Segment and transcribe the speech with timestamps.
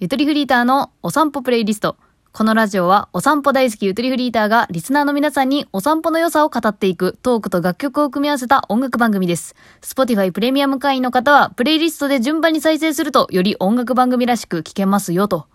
[0.00, 1.96] ゆとりフリーターのお散歩プレイリスト。
[2.30, 9.56] このラジオはお散歩大好きゆとりフリーターがリスナーの皆さんにお散歩の良さを語っていくトークと楽曲を組み合わせた音楽番組です。
[9.80, 15.48] Spotify プレミアム会員の方はプレイリストで順番に再生するとより音楽番組らしく聴けますよと。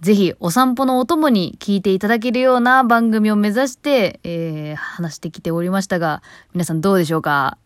[0.00, 6.20] ぜひお散歩のお供に聞いていただけるような番組を目指して、えー、話してきておりましたが、
[6.52, 7.58] 皆さんどうでしょうか？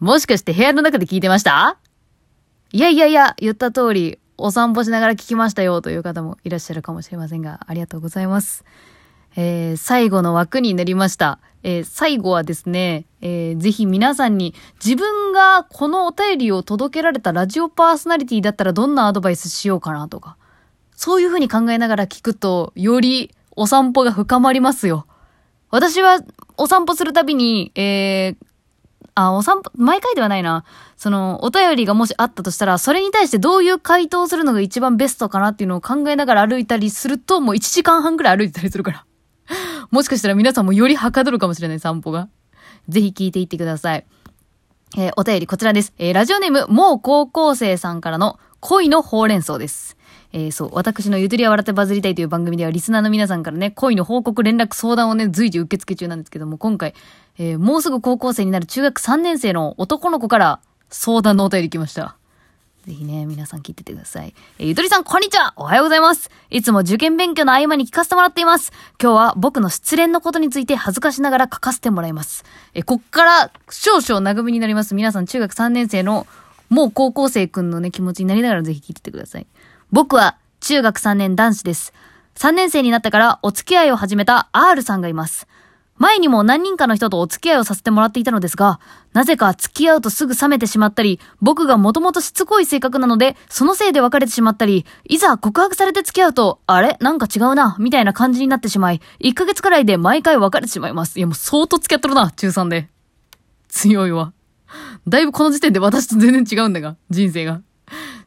[0.00, 1.78] もしかして部屋の中で聞いてました？
[2.72, 8.64] いやいやいや、言った通り、お散歩しながら聞きましたよという方もいらっしゃるかもしれませんが、ありがとうございます。
[9.36, 11.38] えー、最後の枠になりました。
[11.62, 20.36] えー、最後はですね、えー、ぜひ皆さんに自分がこのお便りを届けられたラジオパーソナリティだったらどんなアドバイスしようかなとか、
[20.96, 25.06] そういうふうに考えながら聞くと、よりお散歩が深まりますよ。
[25.70, 26.20] 私は
[26.56, 28.46] お散歩するたびに、えー、
[29.14, 30.64] あ、お散歩、毎回ではないな。
[30.96, 39.04] その、お便りがもしあったとしたら、それに対してどういう回答をするのが一番ベストかなっていうのを考えながら歩いたりすると、もう1時間半くらい歩いてたりするから。
[39.90, 42.28] もしかしたら皆さんもよりはかどるかもしれない散歩が。
[42.88, 44.06] ぜひ聞いていってください。
[44.96, 45.92] えーお便りこちらです。
[45.98, 49.96] えーラジオネーム、もう高校生さんからの恋のほうれん草です。
[50.32, 56.94] えーそう、私のゆとりは笑ってバズりたいという番組では、リスナーの皆さんからね、恋の報告、連絡、相談をね、随時受付中なんですけども、今回、
[57.42, 60.60] えーもうすぐ高校生になる中学3年生の男の子から
[60.90, 62.16] 相談のお便り来ました。
[62.86, 64.34] ぜひね、皆さん聞いててください。
[64.58, 72.44] えーゆとりさん、こんにちはおはようございますいつも受験勉強の合間に聞かせてもらっています今日は僕の失恋のことについて恥ずかしながら書かせてもらいます。
[72.74, 74.94] えーこっから少々長めになります。
[74.94, 76.26] 皆さん、中学3年生の
[76.68, 79.46] もう高校生くんのね、気持ちになりながらぜひ聞いててください。
[79.90, 81.94] 僕は中学3年男子です。
[82.34, 85.46] 3年生になってからお付き合いを始めた R さんがいます。
[86.00, 88.80] 前にも何人かの人とお付き合いをさせてもらっていたのですが、
[89.12, 96.96] なぜか付き合うとすぐ冷めてしまったり、僕がもともとしつこい性格なので、そのせいで別れてしまったり、いざ告白されて付き合うと、あれ？
[97.00, 101.18] なんか違うな、みたいな感じになってしまい、1ヶ月くらいで毎回別れてしまいます。
[101.18, 102.88] いやもう相当付き合っとるな、中3で。
[103.68, 104.32] 強いわ。
[105.06, 107.60] だいぶこの時点で私と全然違うんだが、人生が。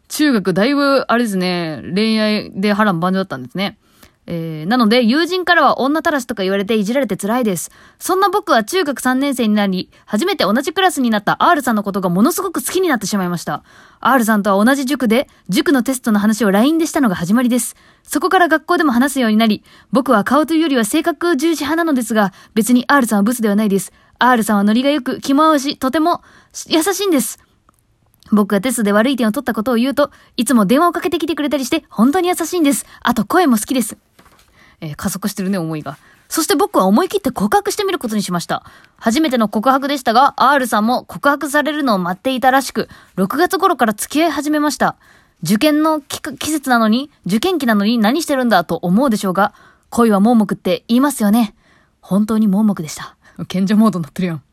[0.09, 3.79] 中学だいぶ、あれですね、恋愛で波乱万丈だったんですね。
[4.25, 7.71] えー、なので、友人からは女たらしとか言われていじられて辛いです。
[7.99, 13.63] そんな僕は中学3年生になり、初めて同じクラスになった R さんのことがものすごく好きになってしまいました。
[13.99, 17.75] R さんとは同じ塾で、塾のテストの話を LINE でしたのが始まりです。
[18.03, 23.91] そこから学校でも話すようになり、僕は顔というよりは性格重視派なのですが、別に R さんはブスではないです。
[24.19, 26.21] R さんはノリが良く、気も合うし、とても
[26.67, 27.39] 優しいんです。
[28.31, 32.85] 僕がテストで悪い点を取ったことを言うと、いつも電話をかけてきてくれたりして、本当に優しいんです。
[33.01, 33.97] あと、声も好きです。
[34.83, 35.97] えー加速してるね、思いが。
[36.27, 38.63] そして僕は思い切って告白してみることにしました。
[38.97, 44.97] 初めての告白でしたが、R さんも告白されるのを待っていたらしく、6月頃から付き合い始めました。
[45.41, 49.53] 受験の季季節なのに、受験期なのに何してるんだと思うでしょうが、
[49.89, 51.55] 恋は盲目って言いますよね。
[52.01, 53.15] 本当に盲目でした。
[53.47, 54.43] 賢者モードになってるやん。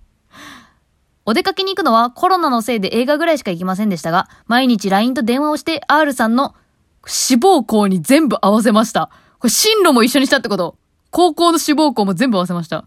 [1.27, 6.55] お出かけに行くのはコロナのせいで映画ぐらいしか行きませんでしたが、毎日 LINE と電話をして R さんの
[7.07, 9.11] 志望校に全部合わせました。
[9.41, 10.77] これ進路も一緒にしたってこと
[11.11, 12.87] 高校の志望校も全部合わせました。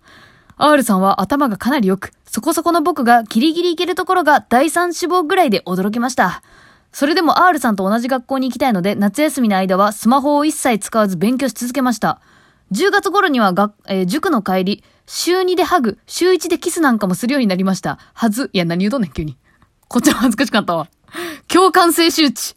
[0.56, 6.44] R さんは頭がかなり良く、そこそこの僕がギリギリ行けるところが第三志望ぐらいで驚きました。
[6.92, 12.22] それでも R さんと同じ学校に行きたいので、夏休みの間はスマホを一切使わず勉強し続けました。
[12.72, 17.98] 10月頃には学、えー塾の帰り、週2でハグ、週1でキスなんかもするようになりました。
[18.14, 19.38] はず、いや何言うとんねん、急に。
[19.88, 20.88] こっちも恥ずかしかったわ。
[21.48, 22.56] 共感性周知。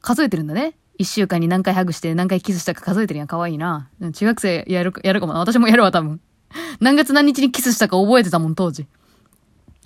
[0.00, 0.76] 数えてるんだね。
[0.98, 3.26] 一週間に何回ハグして何回キスしたか数えてるやん。
[3.28, 3.88] かわいいな。
[4.12, 5.38] 中学生やるか、やるかもな。
[5.38, 6.20] 私もやるわ、多分。
[6.80, 8.86] 何月何日にキスしたか覚えてたもん、当時。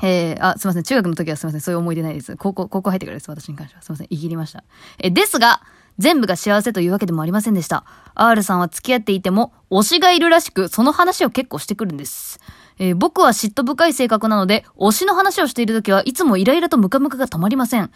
[0.03, 0.83] えー、あ、すいません。
[0.83, 1.61] 中学の時はすいません。
[1.61, 2.37] そういう思い出ないです。
[2.37, 3.31] 高校、高校入ってからです。
[3.31, 3.83] 私に関しては。
[3.83, 4.07] すいません。
[4.11, 4.65] いぎりました。
[4.99, 5.63] えですが、
[5.99, 7.85] 全部が幸せというわけでもありませんでした。
[8.15, 12.41] R さんは付き合っていても、推しがいるらしく、その話を結構してくるんです。
[12.79, 17.91] えー僕は嫉妬深い性格なので、推しの話をしているときはいつもイライラとムカムカが止まりません。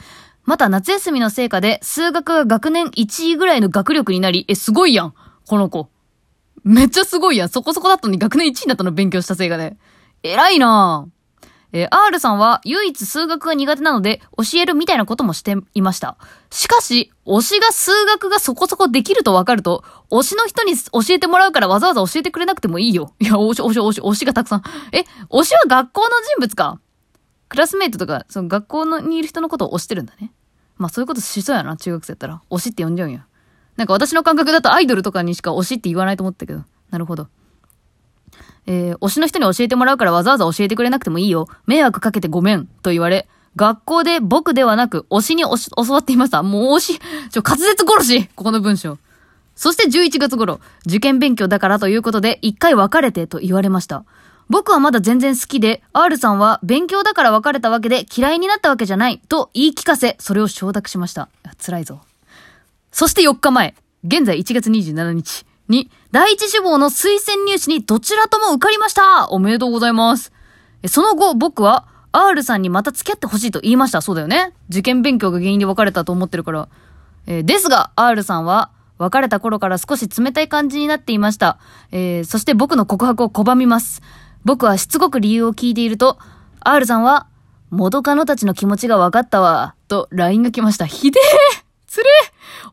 [0.47, 5.15] また夏休みの成果で、数学が学年1位ぐらいの学力になり、え、すごいやん
[5.47, 5.91] この子。
[6.63, 7.49] めっちゃすごいやん。
[7.49, 9.77] そこそこだったのに学年1位になったの勉強した成果で。
[10.23, 11.17] 偉いなぁ。
[11.73, 16.17] えー R さんは唯一数学が苦手なので教えるみたいなこともしていました。
[16.51, 23.15] しかし、推しが数学がそこそこできると分かると、推しの人に教えてもらうからわざわざ教えてくれなくてもいいよ。
[23.19, 24.63] いや、推し、推し、推し、推しがたくさん。
[24.93, 26.81] え、推しは学校の人物か
[27.49, 30.33] クラスメイトとか、その学校のにいる人のことを推してるんだね。
[30.77, 32.43] まあそういうことしそうやな、中学生やったら。
[32.51, 33.27] 推しって呼んじゃうんや。
[33.77, 36.65] なんか私の感覚だとアイドルとかにしか推しって言わないと思ったけど。
[36.91, 37.29] なるほど。
[38.67, 41.47] えー推しの人に教えてもらうからわざわざ教えてくれなくてもいいよ。
[41.67, 42.67] 迷惑かけてごめん。
[42.83, 46.43] と言われ、学校で僕ではなく推しに教わっていました。
[46.43, 47.01] もう推し、
[47.31, 48.99] ちょ、滑舌殺しここの文章。
[49.55, 54.05] そして11月頃、受験勉強だからということで、一回別れてと言われました。
[54.49, 61.29] 僕はまだ全然好きで、R さんは勉強だから別れたわけで嫌いになったわけじゃないと言い聞かせ、それを承諾しました。
[61.65, 62.01] 辛いぞ。
[62.93, 70.33] そして4日前、現在1月27日に、第一志望の推薦入試にどちらとも受かりましたおめでとうございます。
[70.87, 74.01] その後、僕は、R さんにまた付き合ってほしいと言いました。
[74.01, 74.53] そうだよね。
[74.71, 76.69] 受験勉強が原因で別れたと思ってるから。
[77.27, 81.59] えー、ですが、R さんは、別れた頃から少し冷たい感じになっていました。
[81.93, 84.01] えー、そして僕の告白を拒みます。
[84.47, 86.19] 僕はしつこく理由を聞いていると、
[86.61, 87.27] R さんは、
[87.71, 90.87] 元カノたちの気持ちが分かったわ、と LINE が来ました。
[90.87, 92.05] ひでえつれ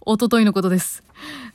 [0.02, 1.04] おとといのことです。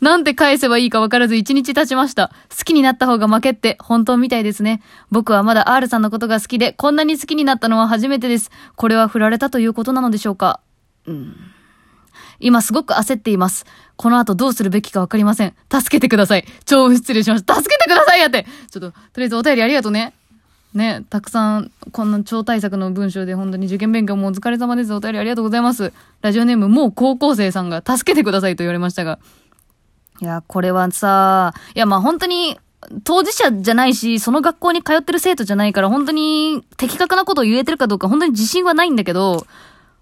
[0.00, 2.32] なんて返せばいいか分からず一日経ちました。
[2.50, 4.82] 好きになった方が負けって本当みたいですね。
[5.12, 8.50] 僕はまだ R さんのことが好きで、こんなに好きになったのは初めてです。
[8.74, 10.58] これは振られたということなのでしょうか
[11.06, 11.36] うん。
[12.40, 13.66] 今すごく焦っています。
[13.96, 15.54] この後どうするべきかわかりません。
[15.72, 16.44] 助けてください。
[16.66, 17.54] 超失礼しました。
[17.54, 18.46] 助けてくださいやって。
[18.70, 20.14] ちょっと、とりあえずお便りありがとうね。
[20.74, 24.92] ね、たくさん、こんな超大作の文章で本当に受験勉強もお疲れ様です。
[24.92, 25.92] お便りありがとうございます。
[26.20, 29.18] ラジオネームもう高校生さんが助けてくださいと言われましたが。
[30.20, 32.58] いや、これはさ、いや、まあ本当に、
[33.02, 39.46] 当事者じゃないし、その学校に通ってる生徒じゃないから、本当に的確なことを言えてるかどうか、本当に自信はないんだけど、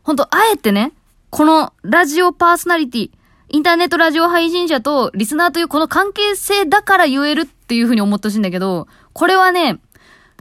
[0.02, 0.92] 本当あえてね、
[1.36, 3.10] このラジオパーソナリティ、
[3.50, 9.78] インターネットラジオ配信者とリスナーというこの関係性だから言えるっていうふうに思ってほしいんだけど、これはね、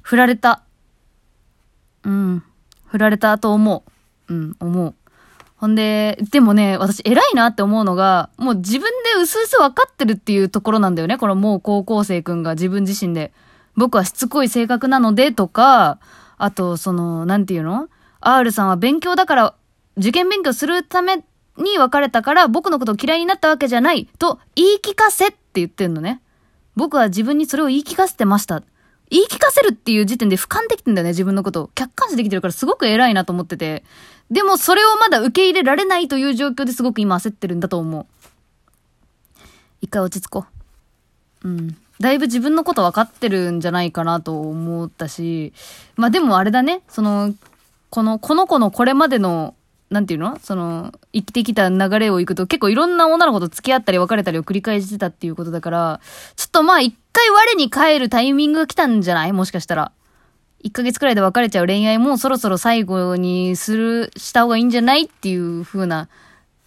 [0.02, 0.64] 振られた。
[2.06, 2.44] うん。
[2.86, 3.84] 振られたと思
[4.30, 4.34] う。
[4.34, 4.96] うん、思う。
[5.58, 11.18] ほんで、でもね、私偉いなって思うのが、もう自分で薄々分かってるっていうところなんだよね。
[11.18, 13.34] このもう高校生くんが自分自身で。
[13.76, 16.00] 僕はしつこい性格なのでとか、
[16.38, 17.90] あと、その、なんていうの
[18.22, 19.56] ?R さんは勉強だから、
[19.98, 21.24] 受験勉強するため
[21.58, 26.22] に別れたから僕のことを嫌いになったわけじゃないと言い聞かせって言ってんのね。
[26.76, 28.62] 僕は自分にそれを言い聞かせてました。
[29.10, 31.70] 言い聞かせるっていう時点で俯瞰できてんだよね、自分のことを。
[31.76, 33.84] 客観視できてるからすごく偉いなと思ってて。
[34.30, 38.06] でもそれをまだ受け入れられないという状況ですごく今焦ってるんだと思う。
[39.82, 40.46] 一回落ち着こ
[41.44, 41.48] う。
[41.48, 41.78] うん。
[42.00, 45.54] だいぶ自分のこと分かってるんじゃないかなと思ったし。
[45.96, 47.34] まあでもあれだね、その、
[47.90, 49.55] この、この子のこれまでの
[49.90, 50.40] なんていうの？
[50.40, 56.02] その、生きてきた流れをいくと結構いろんな女の子と付き合ったり別れたりを繰り返してたっていうことだから、
[56.36, 59.34] ちょっとまあ一回我に帰るタイミングが来たんじゃない？
[59.34, 59.92] もしかしたら。
[60.64, 65.04] 1ヶ月くらいで別れちゃう恋愛もそろそろ最後にする、した方がいいんじゃない？
[65.04, 66.10] っていう風な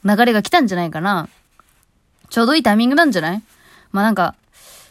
[0.05, 1.29] 流れが来たんじゃないかな。
[2.31, 3.43] ちょうどいいタイミングなんじゃない？
[3.91, 4.37] まあなんか、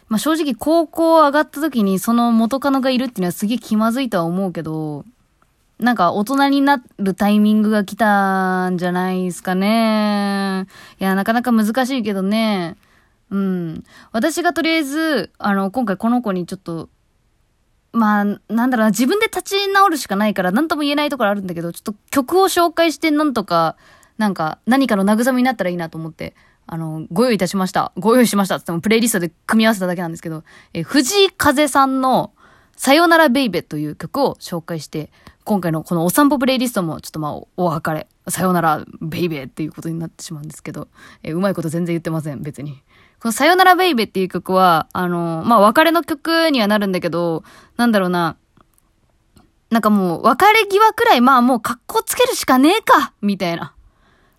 [0.10, 5.06] まあ正直高校上がった時にその元カノがいるっていうのはすげえ気まずいとは思うけど、
[5.80, 10.66] なんか大人になるタイミングが来たんじゃないですかね。
[11.00, 12.78] いや、なかなか難しいけどね。
[13.30, 13.84] うん。
[14.12, 16.90] 私がとりあえず、あの、今回この子にちょっと、
[17.92, 23.76] まあ、なんだろうな、自分で立ち直るしかないから、なんとも言えないところあるんだけど、ちょっと曲を紹介してなんとか、
[24.18, 26.36] なんか、何かの慰めになったらいいなと思って、
[26.66, 27.92] あの、ご用意いたしました。
[27.98, 32.34] ご用意しましたって言っても、プレイリストで組み合わせただけなんですけど、え藤井風さんの、
[32.76, 35.10] さよならベイベという曲を紹介して、
[35.48, 40.90] 今回のこのお散歩プレイリストもちょっとまあお別れ、さよならベイベーっていうことになってしまうんですけど、
[41.24, 42.84] えー、うまいこと全然言ってません、別に。
[43.22, 47.46] このさよならベイベーっていう曲は、あのー、まあ別れの曲にはなるんだけど、
[47.78, 48.36] なんだろうな、
[49.70, 53.74] なんかもう別れ際くらいまあもう格好つけるしかねえかみたいな。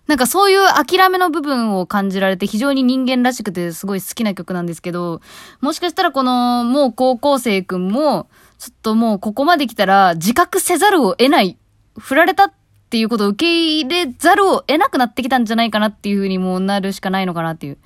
[0.09, 5.21] なんかそういう諦めの部分を感じられて非常に人間らしくてすごい好きな曲なんですけど、
[5.61, 11.59] もしかしたらこのもう高校生くんも、ちょっともうここまで来たら自覚せざるを得ない。
[11.99, 12.53] 振られたっ
[12.89, 17.77] ていうことを受け入れざるを得なくなってきたんじゃないかなっていう風にもうなるしかないのかなっていう。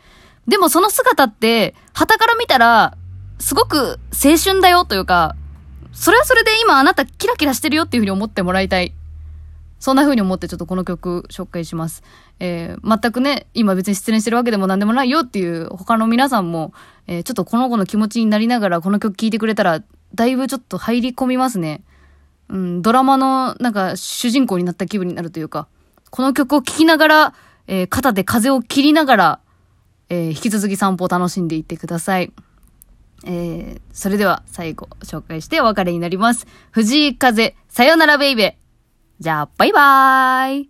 [0.47, 2.95] でもその姿って、旗から見たら、
[3.37, 5.35] すごく青春だよというか、
[5.91, 8.93] それはそれで今あなたキラキラしてるよっていう風に思ってもらいたい。
[9.83, 12.03] そんな風に思ってちょっとこの曲紹介します。
[12.39, 16.71] えー、全くね、今別に失恋してるわけでも何でもないよっていう他の皆さんも、
[17.05, 19.83] えー、ちょっとこの子の気持ちになりながらこの曲聴いてくれたら
[20.15, 21.83] だいぶちょっと入り込みますね。
[22.47, 25.67] うん、ドラマのなんか主人公になった気分になるというか、
[26.11, 27.33] この曲を聴きながら、
[27.67, 29.39] えー、肩で風を切りながら、
[30.07, 32.31] え、引き続き散歩を楽しんでいってください。
[33.25, 36.47] えー、それでは最後紹介してお別れになります。
[36.71, 38.62] 藤井風、さよならベイベー。
[39.23, 40.61] じゃあ、バイバーイ。